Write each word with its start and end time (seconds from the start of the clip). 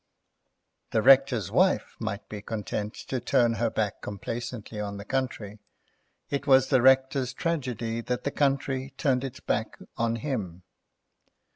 The 0.89 1.03
Rector's 1.03 1.51
wife 1.51 1.95
might 1.99 2.27
be 2.27 2.41
content 2.41 2.95
to 3.09 3.19
turn 3.19 3.53
her 3.61 3.69
back 3.69 4.01
complacently 4.01 4.79
on 4.79 4.97
the 4.97 5.05
country; 5.05 5.59
it 6.31 6.47
was 6.47 6.69
the 6.69 6.81
Rector's 6.81 7.33
tragedy 7.35 8.01
that 8.01 8.23
the 8.23 8.31
country 8.31 8.95
turned 8.97 9.23
its 9.23 9.41
back 9.41 9.77
on 9.97 10.15
him. 10.15 10.63